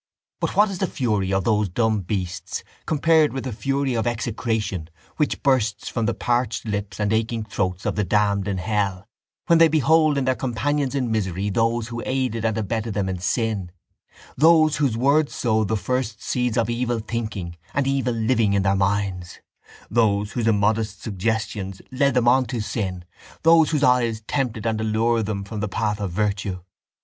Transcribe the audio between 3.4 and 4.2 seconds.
the fury of